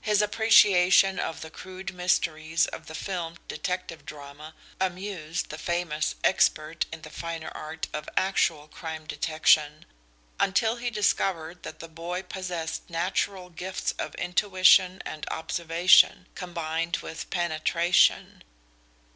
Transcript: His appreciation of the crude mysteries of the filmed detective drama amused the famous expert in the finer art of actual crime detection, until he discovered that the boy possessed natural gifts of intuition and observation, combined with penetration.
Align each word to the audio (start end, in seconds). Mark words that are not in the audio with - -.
His 0.00 0.22
appreciation 0.22 1.18
of 1.18 1.40
the 1.40 1.50
crude 1.50 1.92
mysteries 1.92 2.66
of 2.66 2.86
the 2.86 2.94
filmed 2.94 3.40
detective 3.48 4.06
drama 4.06 4.54
amused 4.80 5.48
the 5.50 5.58
famous 5.58 6.14
expert 6.22 6.86
in 6.92 7.02
the 7.02 7.10
finer 7.10 7.48
art 7.48 7.88
of 7.92 8.08
actual 8.16 8.68
crime 8.68 9.04
detection, 9.04 9.84
until 10.38 10.76
he 10.76 10.90
discovered 10.90 11.64
that 11.64 11.80
the 11.80 11.88
boy 11.88 12.22
possessed 12.22 12.88
natural 12.88 13.50
gifts 13.50 13.94
of 13.98 14.14
intuition 14.14 15.02
and 15.04 15.26
observation, 15.28 16.28
combined 16.36 16.98
with 16.98 17.28
penetration. 17.30 18.44